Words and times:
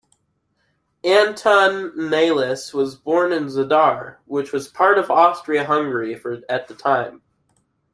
Antun 1.03 1.93
Nalis 1.95 2.73
was 2.73 2.95
born 2.95 3.31
in 3.31 3.45
Zadar, 3.49 4.17
which 4.25 4.51
was 4.51 4.67
part 4.67 4.97
of 4.97 5.11
Austria-Hungary 5.11 6.19
at 6.49 6.67
the 6.67 6.73
time. 6.73 7.21